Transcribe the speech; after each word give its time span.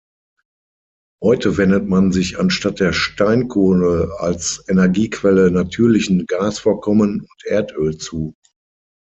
Heute 1.23 1.57
wendet 1.59 1.87
man 1.87 2.11
sich 2.11 2.39
anstatt 2.39 2.79
der 2.79 2.91
Steinkohle 2.91 4.11
als 4.17 4.65
Energiequelle 4.67 5.51
natürlichen 5.51 6.25
Gasvorkommen 6.25 7.19
und 7.21 7.43
Erdöl 7.45 7.95
zu. 7.97 8.33